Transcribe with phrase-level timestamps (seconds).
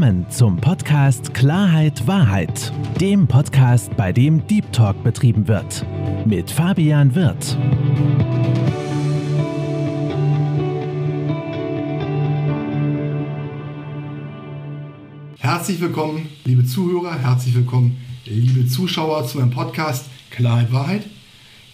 [0.00, 2.72] Willkommen zum Podcast Klarheit Wahrheit,
[3.02, 5.84] dem Podcast, bei dem Deep Talk betrieben wird.
[6.24, 7.58] Mit Fabian Wirth.
[15.38, 21.02] Herzlich willkommen, liebe Zuhörer, herzlich willkommen, liebe Zuschauer zu meinem Podcast Klarheit Wahrheit.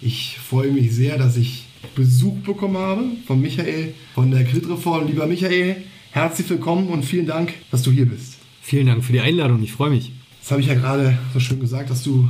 [0.02, 5.06] Ich freue mich sehr, dass ich Besuch bekommen habe von Michael von der Kreditreform.
[5.06, 5.84] Lieber Michael,
[6.16, 8.38] herzlich willkommen und vielen Dank, dass du hier bist.
[8.62, 10.12] Vielen Dank für die Einladung, ich freue mich.
[10.41, 12.27] Das habe ich ja gerade so schön gesagt, dass du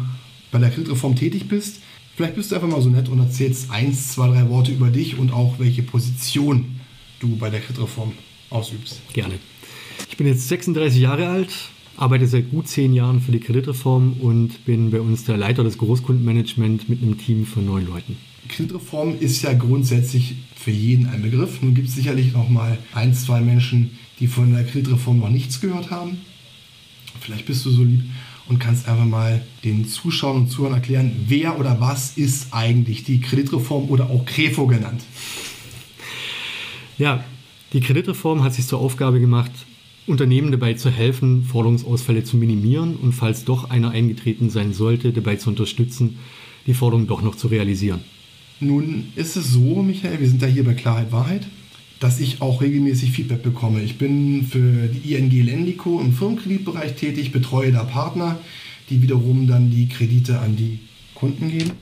[0.51, 1.81] bei der Kreditreform tätig bist.
[2.17, 5.17] Vielleicht bist du einfach mal so nett und erzählst eins, zwei, drei Worte über dich
[5.19, 6.81] und auch welche Position
[7.21, 8.13] du bei der Kreditreform
[8.51, 9.01] ausübst.
[9.13, 9.35] Gerne.
[10.11, 11.55] Ich bin jetzt 36 Jahre alt,
[11.97, 15.79] arbeite seit gut zehn Jahren für die Kreditreform und bin bei uns der Leiter des
[15.79, 18.17] Großkundenmanagement mit einem Team von neun Leuten.
[18.49, 21.63] Kreditreform ist ja grundsätzlich für jeden ein Begriff.
[21.63, 25.61] Nun gibt es sicherlich noch mal ein, zwei Menschen, die von der Kreditreform noch nichts
[25.61, 26.19] gehört haben.
[27.21, 28.03] Vielleicht bist du so lieb
[28.49, 33.21] und kannst einfach mal den Zuschauern und Zuhörern erklären, wer oder was ist eigentlich die
[33.21, 35.03] Kreditreform oder auch KREFO genannt?
[36.99, 37.25] Ja,
[37.73, 39.51] die Kreditreform hat sich zur Aufgabe gemacht,
[40.07, 45.37] Unternehmen dabei zu helfen, Forderungsausfälle zu minimieren und falls doch einer eingetreten sein sollte, dabei
[45.37, 46.19] zu unterstützen,
[46.67, 48.01] die Forderung doch noch zu realisieren.
[48.59, 51.47] Nun ist es so, Michael, wir sind ja hier bei Klarheit Wahrheit,
[52.01, 53.83] dass ich auch regelmäßig Feedback bekomme.
[53.83, 58.39] Ich bin für die ING Lendico im Firmenkreditbereich tätig, betreue da Partner,
[58.89, 60.79] die wiederum dann die Kredite an die
[61.15, 61.73] Kunden geben.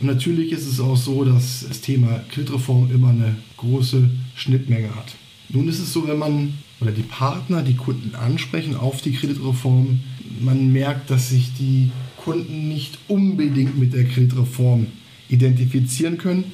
[0.00, 5.14] Und natürlich ist es auch so, dass das Thema Kreditreform immer eine große Schnittmenge hat.
[5.48, 10.00] Nun ist es so, wenn man oder die Partner die Kunden ansprechen auf die Kreditreform,
[10.40, 14.88] man merkt, dass sich die Kunden nicht unbedingt mit der Kreditreform
[15.28, 16.52] identifizieren können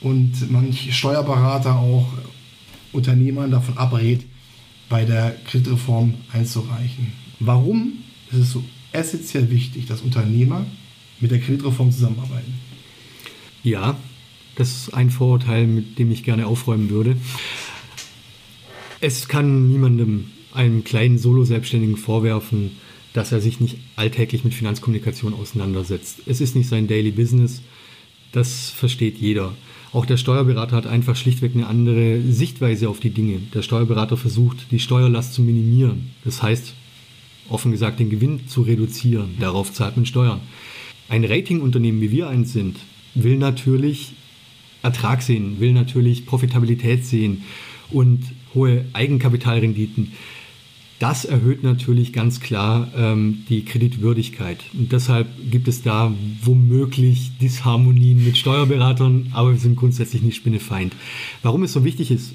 [0.00, 2.08] und manche Steuerberater auch
[2.92, 4.24] Unternehmern davon abrät,
[4.88, 7.12] bei der Kreditreform einzureichen.
[7.40, 7.98] Warum
[8.30, 10.64] ist es so essentiell wichtig, dass Unternehmer
[11.20, 12.54] mit der Kreditreform zusammenarbeiten?
[13.62, 13.96] Ja,
[14.56, 17.16] das ist ein Vorurteil, mit dem ich gerne aufräumen würde.
[19.00, 22.72] Es kann niemandem, einem kleinen Solo-Selbstständigen vorwerfen,
[23.12, 26.22] dass er sich nicht alltäglich mit Finanzkommunikation auseinandersetzt.
[26.26, 27.62] Es ist nicht sein Daily Business
[28.32, 29.54] das versteht jeder.
[29.92, 33.40] Auch der Steuerberater hat einfach schlichtweg eine andere Sichtweise auf die Dinge.
[33.54, 36.10] Der Steuerberater versucht, die Steuerlast zu minimieren.
[36.24, 36.74] Das heißt,
[37.48, 39.36] offen gesagt, den Gewinn zu reduzieren.
[39.40, 40.40] Darauf zahlt man Steuern.
[41.08, 42.76] Ein Ratingunternehmen, wie wir eins sind,
[43.14, 44.12] will natürlich
[44.82, 47.42] Ertrag sehen, will natürlich Profitabilität sehen
[47.90, 48.20] und
[48.54, 50.12] hohe Eigenkapitalrenditen.
[50.98, 54.58] Das erhöht natürlich ganz klar ähm, die Kreditwürdigkeit.
[54.72, 60.94] Und deshalb gibt es da womöglich Disharmonien mit Steuerberatern, aber wir sind grundsätzlich nicht spinnefeind.
[61.42, 62.34] Warum es so wichtig ist,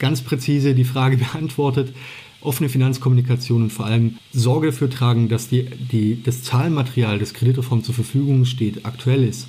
[0.00, 1.94] ganz präzise die Frage beantwortet,
[2.40, 7.84] offene Finanzkommunikation und vor allem Sorge dafür tragen, dass die, die, das Zahlenmaterial, das Kreditreform
[7.84, 9.46] zur Verfügung steht, aktuell ist,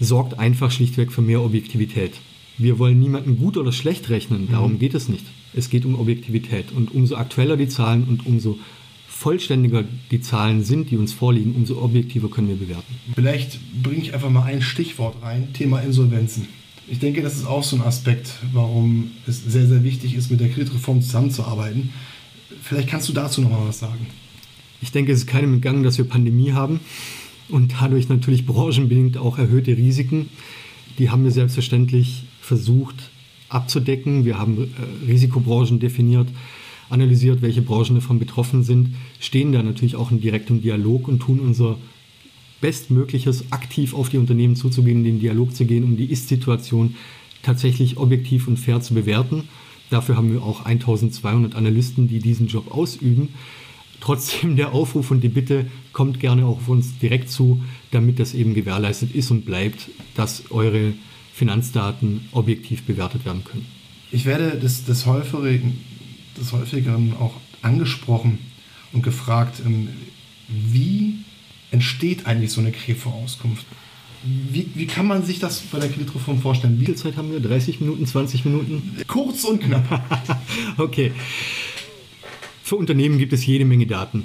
[0.00, 2.14] sorgt einfach schlichtweg für mehr Objektivität.
[2.58, 4.78] Wir wollen niemanden gut oder schlecht rechnen, darum mhm.
[4.80, 5.24] geht es nicht.
[5.54, 6.72] Es geht um Objektivität.
[6.72, 8.58] Und umso aktueller die Zahlen und umso
[9.08, 12.94] vollständiger die Zahlen sind, die uns vorliegen, umso objektiver können wir bewerten.
[13.14, 16.48] Vielleicht bringe ich einfach mal ein Stichwort rein, Thema Insolvenzen.
[16.88, 20.40] Ich denke, das ist auch so ein Aspekt, warum es sehr, sehr wichtig ist, mit
[20.40, 21.90] der Kreditreform zusammenzuarbeiten.
[22.62, 24.06] Vielleicht kannst du dazu noch mal was sagen.
[24.80, 26.80] Ich denke, es ist keinem entgangen, dass wir Pandemie haben
[27.48, 30.30] und dadurch natürlich branchenbedingt auch erhöhte Risiken.
[30.98, 33.10] Die haben wir selbstverständlich versucht
[33.50, 34.24] abzudecken.
[34.24, 36.28] Wir haben äh, Risikobranchen definiert,
[36.88, 41.40] analysiert, welche Branchen davon betroffen sind, stehen da natürlich auch in direktem Dialog und tun
[41.40, 41.76] unser
[42.60, 46.96] Bestmögliches, aktiv auf die Unternehmen zuzugehen, in den Dialog zu gehen, um die Ist-Situation
[47.42, 49.48] tatsächlich objektiv und fair zu bewerten.
[49.88, 53.28] Dafür haben wir auch 1200 Analysten, die diesen Job ausüben.
[54.00, 58.34] Trotzdem der Aufruf und die Bitte, kommt gerne auch auf uns direkt zu, damit das
[58.34, 60.92] eben gewährleistet ist und bleibt, dass eure
[61.40, 63.64] Finanzdaten objektiv bewertet werden können.
[64.12, 65.80] Ich werde des, des, häufigen,
[66.38, 67.32] des häufigeren auch
[67.62, 68.38] angesprochen
[68.92, 69.88] und gefragt, ähm,
[70.48, 71.14] wie
[71.70, 73.64] entsteht eigentlich so eine Kreditvorauskunft?
[74.22, 76.78] Wie, wie kann man sich das bei der Kreditreform vorstellen?
[76.78, 77.40] Wie viel Zeit haben wir?
[77.40, 78.98] 30 Minuten, 20 Minuten?
[79.06, 80.02] Kurz und knapp.
[80.76, 81.10] okay.
[82.62, 84.24] Für Unternehmen gibt es jede Menge Daten.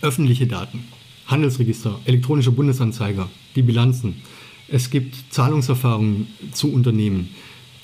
[0.00, 0.84] Öffentliche Daten,
[1.26, 4.22] Handelsregister, elektronischer Bundesanzeiger, die Bilanzen,
[4.68, 7.30] es gibt Zahlungserfahrungen zu Unternehmen.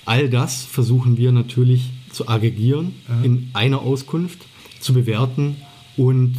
[0.04, 3.22] All das versuchen wir natürlich zu aggregieren, ja.
[3.22, 4.40] in einer Auskunft
[4.80, 5.56] zu bewerten
[5.96, 6.34] und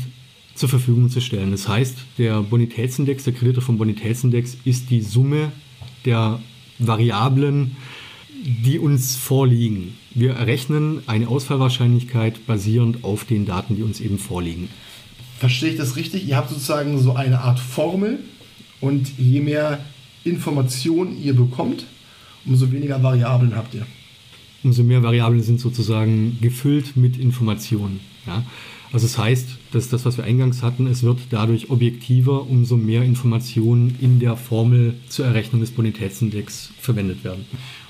[0.56, 1.51] zur Verfügung zu stellen.
[1.51, 5.51] Das heißt, der Bonitätsindex, der Kredite vom Bonitätsindex ist die Summe
[6.06, 6.40] der
[6.80, 7.75] Variablen
[8.44, 9.98] die uns vorliegen.
[10.13, 14.69] Wir errechnen eine Ausfallwahrscheinlichkeit basierend auf den Daten, die uns eben vorliegen.
[15.39, 16.28] Verstehe ich das richtig?
[16.28, 18.19] Ihr habt sozusagen so eine Art Formel
[18.81, 19.84] und je mehr
[20.24, 21.86] Informationen ihr bekommt,
[22.46, 23.86] umso weniger Variablen habt ihr.
[24.64, 28.00] Umso mehr Variablen sind sozusagen gefüllt mit Informationen.
[28.25, 28.44] Ja?
[28.94, 32.78] Also das heißt, das ist das, was wir eingangs hatten, es wird dadurch objektiver, umso
[32.78, 37.46] mehr Informationen in der Formel zur Errechnung des Bonitätsindex verwendet werden.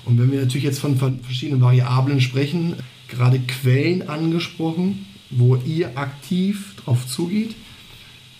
[0.05, 2.75] Und wenn wir natürlich jetzt von, von verschiedenen Variablen sprechen,
[3.09, 7.55] gerade Quellen angesprochen, wo ihr aktiv drauf zugeht,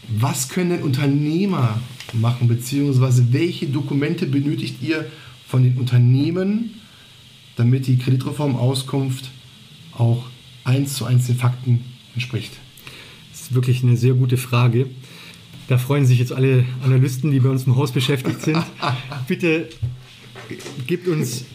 [0.07, 1.79] was können denn Unternehmer
[2.13, 5.05] machen, beziehungsweise welche Dokumente benötigt ihr
[5.47, 6.71] von den Unternehmen,
[7.55, 9.29] damit die Kreditreformauskunft
[9.93, 10.25] auch
[10.63, 11.81] eins zu eins den Fakten
[12.13, 12.53] entspricht?
[13.31, 14.87] Das ist wirklich eine sehr gute Frage.
[15.67, 18.57] Da freuen sich jetzt alle Analysten, die bei uns im Haus beschäftigt sind.
[19.27, 19.69] Bitte
[20.87, 21.45] gebt uns,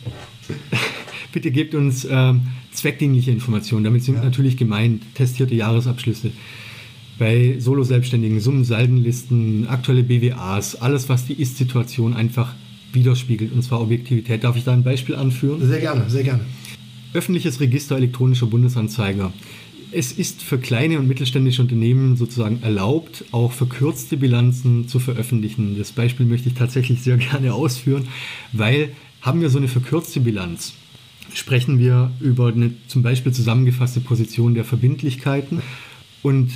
[1.33, 2.43] bitte gebt uns ähm,
[2.73, 3.85] zweckdienliche Informationen.
[3.85, 4.25] Damit sind ja.
[4.25, 6.33] natürlich gemeint testierte Jahresabschlüsse.
[7.19, 12.55] Bei Solo-Selbstständigen, Summen, Saldenlisten, aktuelle BWAs, alles, was die Ist-Situation einfach
[12.93, 14.45] widerspiegelt, und zwar Objektivität.
[14.45, 15.67] Darf ich da ein Beispiel anführen?
[15.67, 16.41] Sehr gerne, sehr gerne.
[17.13, 19.33] Öffentliches Register elektronischer Bundesanzeiger
[19.91, 25.79] es ist für kleine und mittelständische Unternehmen sozusagen erlaubt, auch verkürzte Bilanzen zu veröffentlichen.
[25.79, 28.09] Das Beispiel möchte ich tatsächlich sehr gerne ausführen,
[28.53, 28.91] weil
[29.23, 30.75] haben wir so eine verkürzte Bilanz,
[31.35, 35.63] sprechen wir über eine zum Beispiel zusammengefasste Position der Verbindlichkeiten
[36.23, 36.51] und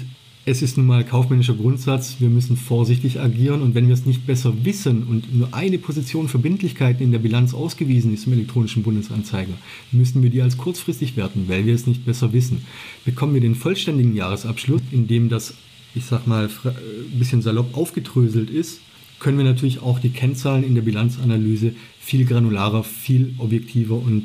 [0.45, 4.27] es ist nun mal kaufmännischer Grundsatz, wir müssen vorsichtig agieren und wenn wir es nicht
[4.27, 9.53] besser wissen und nur eine Position Verbindlichkeiten in der Bilanz ausgewiesen ist im elektronischen Bundesanzeiger,
[9.93, 12.65] müssen wir die als kurzfristig werten, weil wir es nicht besser wissen.
[13.05, 15.55] Bekommen wir den vollständigen Jahresabschluss, in dem das,
[15.95, 18.81] ich sag mal, ein bisschen salopp aufgedröselt ist,
[19.21, 24.25] können wir natürlich auch die Kennzahlen in der Bilanzanalyse viel granularer, viel objektiver und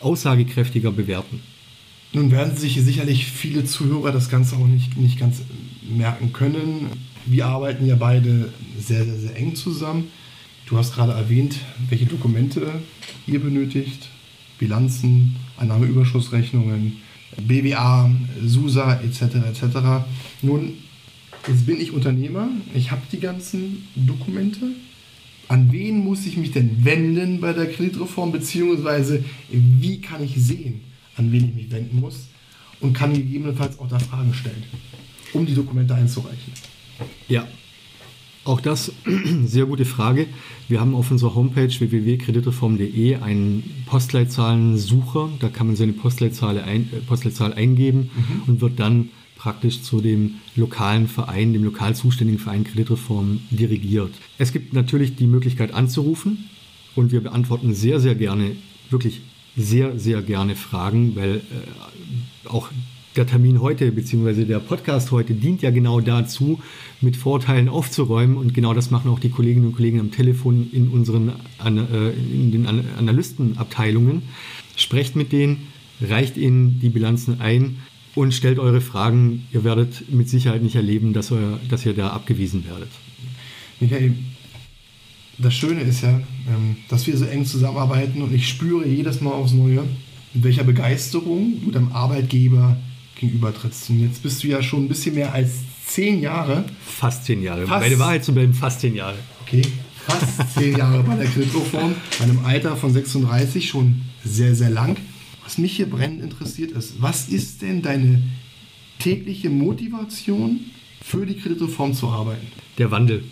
[0.00, 1.40] aussagekräftiger bewerten.
[2.14, 5.38] Nun werden sich sicherlich viele Zuhörer das Ganze auch nicht, nicht ganz
[5.82, 6.88] merken können.
[7.24, 10.08] Wir arbeiten ja beide sehr, sehr, sehr eng zusammen.
[10.66, 11.56] Du hast gerade erwähnt,
[11.88, 12.70] welche Dokumente
[13.26, 14.08] ihr benötigt.
[14.58, 16.98] Bilanzen, Einnahmeüberschussrechnungen,
[17.46, 18.10] BWA,
[18.44, 19.22] SUSA etc.
[19.50, 20.04] etc.
[20.42, 20.74] Nun,
[21.48, 24.66] jetzt bin ich Unternehmer, ich habe die ganzen Dokumente.
[25.48, 30.80] An wen muss ich mich denn wenden bei der Kreditreform, beziehungsweise wie kann ich sehen,
[31.16, 32.28] an wen ich mich wenden muss
[32.80, 34.62] und kann gegebenenfalls auch da Fragen stellen,
[35.32, 36.52] um die Dokumente einzureichen.
[37.28, 37.46] Ja,
[38.44, 38.92] auch das
[39.44, 40.26] sehr gute Frage.
[40.68, 45.30] Wir haben auf unserer Homepage www.kreditreform.de einen Postleitzahlensucher.
[45.38, 48.42] Da kann man seine Postleitzahl, ein, äh, Postleitzahl eingeben mhm.
[48.48, 54.12] und wird dann praktisch zu dem lokalen Verein, dem lokal zuständigen Verein Kreditreform dirigiert.
[54.38, 56.48] Es gibt natürlich die Möglichkeit anzurufen
[56.94, 58.56] und wir beantworten sehr, sehr gerne
[58.90, 59.20] wirklich
[59.56, 62.70] sehr, sehr gerne fragen, weil äh, auch
[63.16, 64.44] der Termin heute bzw.
[64.44, 66.60] der Podcast heute dient ja genau dazu,
[67.00, 70.88] mit Vorteilen aufzuräumen und genau das machen auch die Kolleginnen und Kollegen am Telefon in
[70.88, 71.32] unseren
[71.64, 74.22] äh, in den Analystenabteilungen.
[74.76, 75.68] Sprecht mit denen,
[76.00, 77.78] reicht ihnen die Bilanzen ein
[78.14, 79.46] und stellt eure Fragen.
[79.52, 82.88] Ihr werdet mit Sicherheit nicht erleben, dass, euer, dass ihr da abgewiesen werdet.
[83.80, 84.14] Michael,
[85.38, 89.32] das Schöne ist ja, ähm, dass wir so eng zusammenarbeiten und ich spüre jedes Mal
[89.32, 89.84] aufs Neue,
[90.34, 92.76] mit welcher Begeisterung du deinem Arbeitgeber
[93.18, 93.90] gegenüber trittst.
[93.90, 95.50] Und jetzt bist du ja schon ein bisschen mehr als
[95.86, 96.64] zehn Jahre.
[96.84, 97.66] Fast zehn Jahre.
[97.66, 99.16] Fast, Meine Wahrheit zu bleiben, fast zehn Jahre.
[99.42, 99.62] Okay,
[100.06, 104.96] fast zehn Jahre bei der Kreditreform, bei einem Alter von 36, schon sehr, sehr lang.
[105.44, 108.22] Was mich hier brennend interessiert ist, was ist denn deine
[108.98, 110.60] tägliche Motivation
[111.02, 112.46] für die Kreditreform zu arbeiten?
[112.78, 113.24] Der Wandel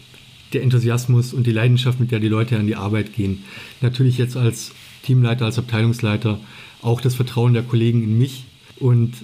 [0.53, 3.45] der Enthusiasmus und die Leidenschaft, mit der die Leute an die Arbeit gehen.
[3.81, 6.41] Natürlich jetzt als Teamleiter, als Abteilungsleiter
[6.83, 8.45] auch das Vertrauen der Kollegen in mich
[8.79, 9.15] und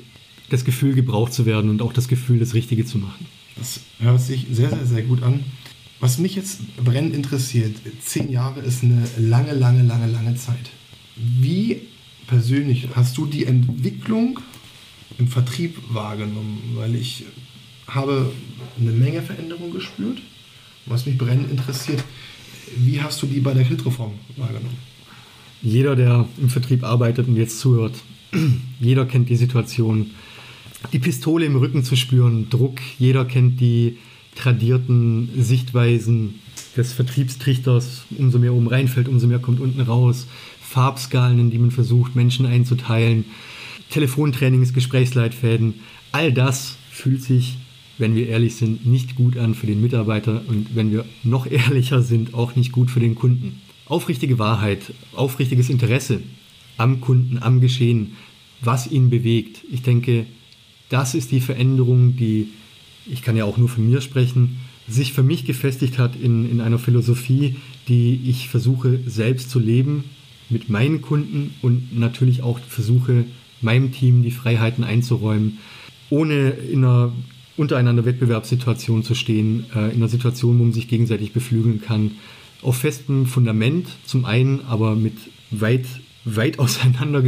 [0.50, 3.26] das Gefühl, gebraucht zu werden und auch das Gefühl, das Richtige zu machen.
[3.56, 5.44] Das hört sich sehr, sehr, sehr gut an.
[5.98, 10.70] Was mich jetzt brennend interessiert, zehn Jahre ist eine lange, lange, lange, lange Zeit.
[11.16, 11.80] Wie
[12.26, 14.38] persönlich hast du die Entwicklung
[15.18, 16.74] im Vertrieb wahrgenommen?
[16.74, 17.24] Weil ich
[17.88, 18.30] habe
[18.78, 20.20] eine Menge Veränderung gespürt
[20.86, 22.02] was mich brennend interessiert,
[22.76, 24.76] wie hast du die bei der Kreditreform wahrgenommen?
[25.62, 27.94] Jeder, der im Vertrieb arbeitet und jetzt zuhört,
[28.80, 30.10] jeder kennt die Situation,
[30.92, 33.98] die Pistole im Rücken zu spüren, Druck, jeder kennt die
[34.34, 36.40] tradierten Sichtweisen
[36.76, 40.26] des Vertriebstrichters, umso mehr oben reinfällt, umso mehr kommt unten raus,
[40.60, 43.24] Farbskalen, in die man versucht, Menschen einzuteilen,
[43.90, 45.74] Telefontrainings, Gesprächsleitfäden,
[46.12, 47.56] all das fühlt sich
[47.98, 52.02] wenn wir ehrlich sind, nicht gut an für den Mitarbeiter und wenn wir noch ehrlicher
[52.02, 53.60] sind, auch nicht gut für den Kunden.
[53.86, 56.20] aufrichtige Wahrheit, aufrichtiges Interesse
[56.76, 58.16] am Kunden, am Geschehen,
[58.60, 59.62] was ihn bewegt.
[59.70, 60.26] Ich denke,
[60.88, 62.48] das ist die Veränderung, die,
[63.06, 64.56] ich kann ja auch nur von mir sprechen,
[64.88, 67.56] sich für mich gefestigt hat in, in einer Philosophie,
[67.88, 70.04] die ich versuche selbst zu leben
[70.48, 73.24] mit meinen Kunden und natürlich auch versuche,
[73.60, 75.58] meinem Team die Freiheiten einzuräumen,
[76.10, 77.12] ohne in einer
[77.56, 82.12] untereinander Wettbewerbssituation zu stehen, äh, in einer Situation, wo man sich gegenseitig beflügeln kann,
[82.62, 85.14] auf festem Fundament zum einen, aber mit
[85.50, 85.86] weit,
[86.24, 87.22] weit auseinander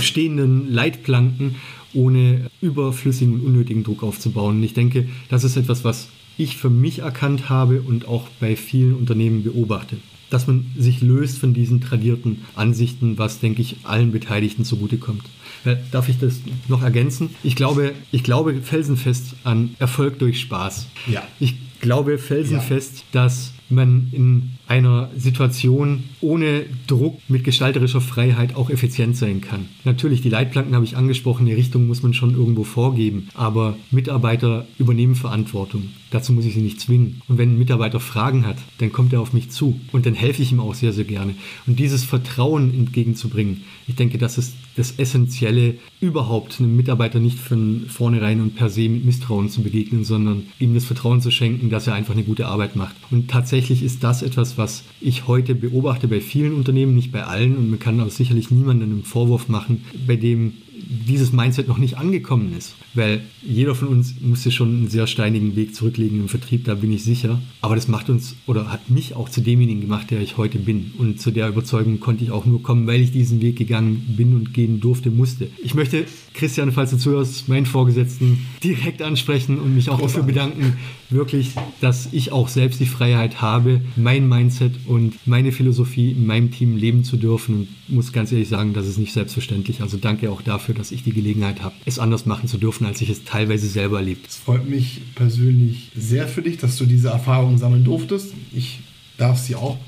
[0.00, 1.56] stehenden Leitplanken,
[1.94, 4.56] ohne überflüssigen und unnötigen Druck aufzubauen.
[4.56, 8.56] Und ich denke, das ist etwas, was ich für mich erkannt habe und auch bei
[8.56, 9.96] vielen Unternehmen beobachte.
[10.30, 15.24] Dass man sich löst von diesen tradierten Ansichten, was, denke ich, allen Beteiligten zugutekommt.
[15.64, 17.30] Äh, darf ich das noch ergänzen?
[17.42, 20.86] Ich glaube, ich glaube felsenfest an Erfolg durch Spaß.
[21.06, 21.22] Ja.
[21.40, 23.04] Ich glaube felsenfest, ja.
[23.12, 29.66] dass man in einer Situation ohne Druck mit gestalterischer Freiheit auch effizient sein kann.
[29.84, 34.66] Natürlich, die Leitplanken habe ich angesprochen, die Richtung muss man schon irgendwo vorgeben, aber Mitarbeiter
[34.78, 35.88] übernehmen Verantwortung.
[36.10, 37.22] Dazu muss ich sie nicht zwingen.
[37.28, 40.42] Und wenn ein Mitarbeiter Fragen hat, dann kommt er auf mich zu und dann helfe
[40.42, 41.34] ich ihm auch sehr, sehr gerne.
[41.66, 47.86] Und dieses Vertrauen entgegenzubringen, ich denke, das ist das Essentielle, überhaupt einem Mitarbeiter nicht von
[47.88, 51.86] vornherein und per se mit Misstrauen zu begegnen, sondern ihm das Vertrauen zu schenken, dass
[51.86, 52.94] er einfach eine gute Arbeit macht.
[53.10, 57.56] Und tatsächlich ist das etwas, was ich heute beobachte bei vielen Unternehmen, nicht bei allen.
[57.56, 60.54] Und man kann auch sicherlich niemandem einen Vorwurf machen, bei dem
[60.86, 62.74] dieses Mindset noch nicht angekommen ist.
[62.94, 66.92] Weil jeder von uns musste schon einen sehr steinigen Weg zurücklegen im Vertrieb, da bin
[66.92, 67.40] ich sicher.
[67.60, 70.92] Aber das macht uns oder hat mich auch zu demjenigen gemacht, der ich heute bin.
[70.98, 74.34] Und zu der Überzeugung konnte ich auch nur kommen, weil ich diesen Weg gegangen bin
[74.34, 75.48] und gehen durfte, musste.
[75.62, 80.34] Ich möchte Christian, falls du zuhörst, meinen Vorgesetzten direkt ansprechen und mich auch Großartig.
[80.34, 80.78] dafür bedanken,
[81.10, 86.50] wirklich, dass ich auch selbst die Freiheit habe, mein Mindset und meine Philosophie in meinem
[86.50, 87.56] Team leben zu dürfen.
[87.56, 89.80] Und muss ganz ehrlich sagen, das ist nicht selbstverständlich.
[89.80, 93.00] Also danke auch dafür, dass ich die Gelegenheit habe, es anders machen zu dürfen, als
[93.00, 94.26] ich es teilweise selber erlebt.
[94.28, 98.32] Es freut mich persönlich sehr für dich, dass du diese Erfahrung sammeln durftest.
[98.52, 98.80] Ich
[99.16, 99.78] darf sie auch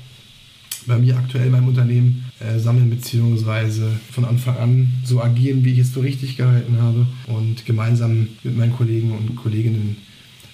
[0.85, 5.73] bei mir aktuell in meinem Unternehmen äh, sammeln, beziehungsweise von Anfang an so agieren, wie
[5.73, 9.97] ich es für richtig gehalten habe und gemeinsam mit meinen Kollegen und Kolleginnen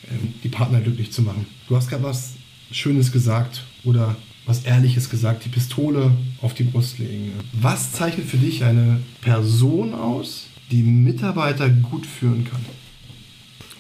[0.04, 1.46] äh, die Partner glücklich zu machen.
[1.68, 2.34] Du hast gerade was
[2.72, 4.16] Schönes gesagt oder
[4.46, 6.12] was Ehrliches gesagt, die Pistole
[6.42, 7.32] auf die Brust legen.
[7.54, 12.64] Was zeichnet für dich eine Person aus, die Mitarbeiter gut führen kann?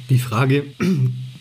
[0.09, 0.65] Die Frage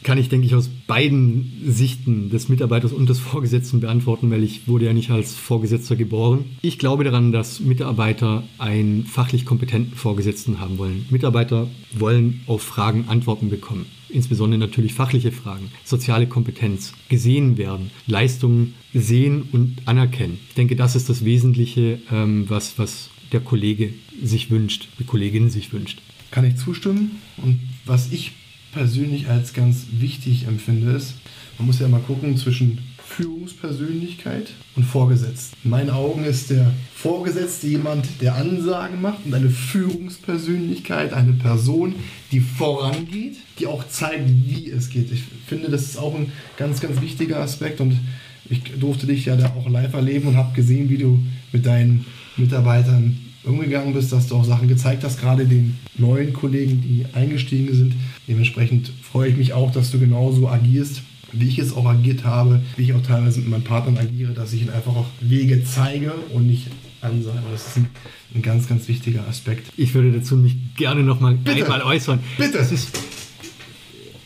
[0.04, 4.68] kann ich, denke ich, aus beiden Sichten des Mitarbeiters und des Vorgesetzten beantworten, weil ich
[4.68, 6.44] wurde ja nicht als Vorgesetzter geboren.
[6.62, 11.06] Ich glaube daran, dass Mitarbeiter einen fachlich kompetenten Vorgesetzten haben wollen.
[11.10, 18.74] Mitarbeiter wollen auf Fragen Antworten bekommen insbesondere natürlich fachliche Fragen, soziale Kompetenz, gesehen werden, Leistungen
[18.94, 20.38] sehen und anerkennen.
[20.48, 23.92] Ich denke, das ist das Wesentliche, ähm, was, was der Kollege
[24.22, 26.00] sich wünscht, die Kollegin sich wünscht.
[26.30, 27.22] Kann ich zustimmen.
[27.38, 28.32] Und was ich
[28.74, 31.14] persönlich als ganz wichtig empfinde, ist,
[31.58, 35.56] man muss ja mal gucken zwischen Führungspersönlichkeit und Vorgesetzten.
[35.62, 41.94] In meinen Augen ist der Vorgesetzte jemand, der Ansagen macht und eine Führungspersönlichkeit, eine Person,
[42.32, 45.12] die vorangeht, die auch zeigt, wie es geht.
[45.12, 47.96] Ich finde, das ist auch ein ganz, ganz wichtiger Aspekt und
[48.50, 52.04] ich durfte dich ja da auch live erleben und habe gesehen, wie du mit deinen
[52.36, 57.74] Mitarbeitern umgegangen bist, dass du auch Sachen gezeigt hast, gerade den neuen Kollegen, die eingestiegen
[57.74, 57.94] sind.
[58.28, 61.02] Dementsprechend freue ich mich auch, dass du genauso agierst
[61.36, 64.52] wie ich es auch agiert habe, wie ich auch teilweise mit meinen Partnern agiere, dass
[64.52, 66.68] ich ihnen einfach auch Wege zeige und nicht
[67.00, 67.38] ansage.
[67.50, 67.86] Das ist ein,
[68.34, 69.70] ein ganz, ganz wichtiger Aspekt.
[69.76, 72.20] Ich würde dazu mich gerne noch mal einmal äußern.
[72.38, 72.66] Bitte.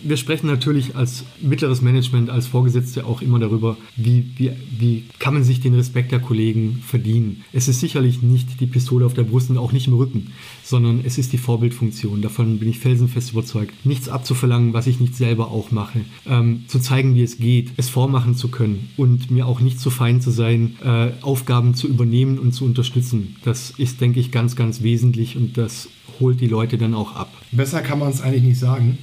[0.01, 5.35] Wir sprechen natürlich als mittleres Management, als Vorgesetzte auch immer darüber, wie, wie, wie kann
[5.35, 7.45] man sich den Respekt der Kollegen verdienen.
[7.53, 11.01] Es ist sicherlich nicht die Pistole auf der Brust und auch nicht im Rücken, sondern
[11.05, 12.23] es ist die Vorbildfunktion.
[12.23, 13.75] Davon bin ich felsenfest überzeugt.
[13.85, 16.01] Nichts abzuverlangen, was ich nicht selber auch mache.
[16.27, 19.91] Ähm, zu zeigen, wie es geht, es vormachen zu können und mir auch nicht zu
[19.91, 23.37] fein zu sein, äh, Aufgaben zu übernehmen und zu unterstützen.
[23.43, 25.89] Das ist, denke ich, ganz, ganz wesentlich und das
[26.21, 27.33] holt die Leute dann auch ab.
[27.53, 28.99] Besser kann man es eigentlich nicht sagen.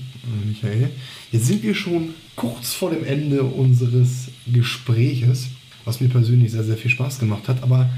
[0.45, 0.89] Michael.
[1.31, 5.47] Jetzt sind wir schon kurz vor dem Ende unseres Gespräches,
[5.83, 7.63] was mir persönlich sehr, sehr viel Spaß gemacht hat.
[7.63, 7.89] Aber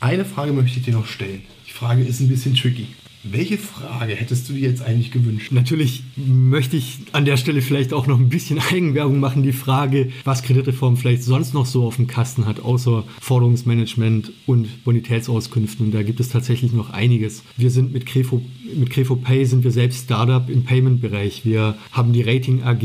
[0.00, 1.42] eine Frage möchte ich dir noch stellen.
[1.66, 2.88] Ich Frage ist ein bisschen tricky.
[3.26, 5.50] Welche Frage hättest du dir jetzt eigentlich gewünscht?
[5.50, 9.42] Natürlich möchte ich an der Stelle vielleicht auch noch ein bisschen Eigenwerbung machen.
[9.42, 14.84] Die Frage, was Kreditreform vielleicht sonst noch so auf dem Kasten hat, außer Forderungsmanagement und
[14.84, 15.86] Bonitätsauskünften.
[15.86, 17.42] Und da gibt es tatsächlich noch einiges.
[17.56, 18.42] Wir sind mit Crefo,
[18.76, 21.46] mit Crefo Pay sind wir selbst Startup im Payment-Bereich.
[21.46, 22.80] Wir haben die Rating AG,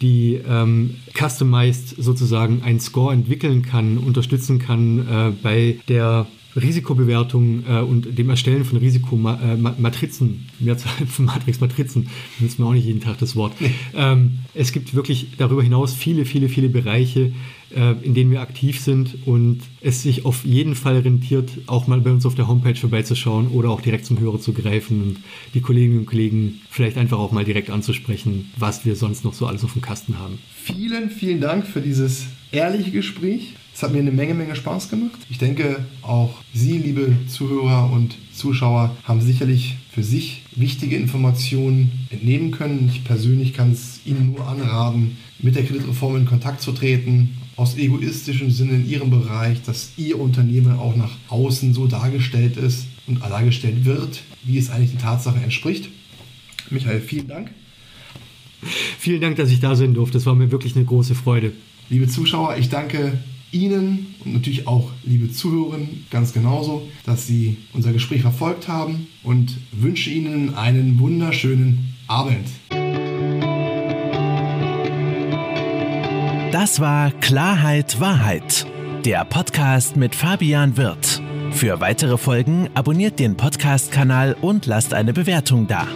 [0.00, 6.26] die ähm, customized sozusagen einen Score entwickeln kann, unterstützen kann äh, bei der
[6.56, 12.08] Risikobewertung äh, und dem Erstellen von Risikomatrizen, äh, Mehrzahl von Matrixmatrizen,
[12.40, 13.52] nutzt man auch nicht jeden Tag das Wort.
[13.94, 17.32] Ähm, es gibt wirklich darüber hinaus viele, viele, viele Bereiche,
[17.74, 22.00] äh, in denen wir aktiv sind und es sich auf jeden Fall rentiert, auch mal
[22.00, 25.16] bei uns auf der Homepage vorbeizuschauen oder auch direkt zum Hörer zu greifen und
[25.54, 29.46] die Kolleginnen und Kollegen vielleicht einfach auch mal direkt anzusprechen, was wir sonst noch so
[29.46, 30.38] alles auf dem Kasten haben.
[30.54, 33.54] Vielen, vielen Dank für dieses ehrliche Gespräch.
[33.76, 35.18] Es hat mir eine Menge, Menge Spaß gemacht.
[35.28, 42.52] Ich denke, auch Sie, liebe Zuhörer und Zuschauer, haben sicherlich für sich wichtige Informationen entnehmen
[42.52, 42.90] können.
[42.90, 47.76] Ich persönlich kann es Ihnen nur anraten, mit der Kreditreform in Kontakt zu treten, aus
[47.76, 53.20] egoistischem Sinne in Ihrem Bereich, dass Ihr Unternehmen auch nach außen so dargestellt ist und
[53.20, 55.90] dargestellt wird, wie es eigentlich die Tatsache entspricht.
[56.70, 57.50] Michael, vielen Dank.
[58.98, 60.14] Vielen Dank, dass ich da sein durfte.
[60.14, 61.52] Das war mir wirklich eine große Freude.
[61.90, 63.18] Liebe Zuschauer, ich danke
[63.52, 69.56] Ihnen und natürlich auch liebe Zuhörerinnen ganz genauso, dass Sie unser Gespräch verfolgt haben und
[69.72, 72.46] wünsche Ihnen einen wunderschönen Abend.
[76.52, 78.66] Das war Klarheit Wahrheit,
[79.04, 81.22] der Podcast mit Fabian Wirth.
[81.50, 85.86] Für weitere Folgen abonniert den Podcast-Kanal und lasst eine Bewertung da.